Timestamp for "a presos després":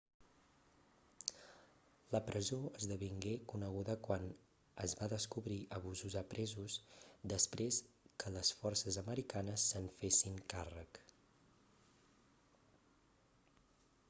6.21-7.79